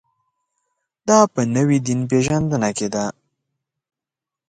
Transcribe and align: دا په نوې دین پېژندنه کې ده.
دا 1.07 1.19
په 1.33 1.41
نوې 1.55 1.77
دین 1.85 1.99
پېژندنه 2.09 2.69
کې 2.77 2.87
ده. 2.93 3.05